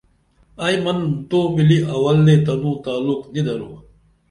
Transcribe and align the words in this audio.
ائی 0.63 0.77
منُم 0.83 0.99
تو 1.29 1.39
ملی 1.55 1.79
اول 1.93 2.17
دے 2.25 2.35
تنوں 2.45 2.77
تعلق 2.83 3.21
نی 3.33 3.41
درو 3.45 3.69